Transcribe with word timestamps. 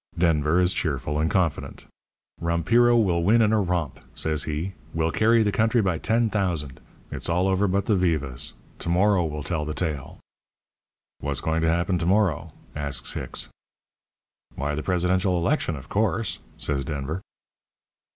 Denver 0.17 0.59
is 0.59 0.73
cheerful 0.73 1.19
and 1.19 1.29
confident. 1.29 1.85
'Rompiro 2.41 2.97
will 2.97 3.21
win 3.21 3.39
in 3.39 3.53
a 3.53 3.61
romp,' 3.61 3.99
says 4.15 4.45
he. 4.45 4.73
'We'll 4.95 5.11
carry 5.11 5.43
the 5.43 5.51
country 5.51 5.79
by 5.79 5.99
10,000. 5.99 6.79
It's 7.11 7.29
all 7.29 7.47
over 7.47 7.67
but 7.67 7.85
the 7.85 7.95
vivas. 7.95 8.53
To 8.79 8.89
morrow 8.89 9.23
will 9.23 9.43
tell 9.43 9.63
the 9.63 9.75
tale.' 9.75 10.17
"'What's 11.19 11.39
going 11.39 11.61
to 11.61 11.69
happen 11.69 11.99
to 11.99 12.07
morrow?' 12.07 12.51
asks 12.75 13.13
Hicks. 13.13 13.47
"'Why, 14.55 14.73
the 14.73 14.81
presidential 14.81 15.37
election, 15.37 15.75
of 15.75 15.87
course,' 15.87 16.39
says 16.57 16.83
Denver. 16.83 17.21